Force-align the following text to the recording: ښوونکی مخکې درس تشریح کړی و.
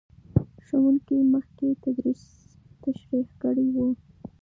ښوونکی 0.65 1.17
مخکې 1.33 1.67
درس 1.83 2.21
تشریح 2.83 3.27
کړی 3.41 3.67
و. 3.75 3.77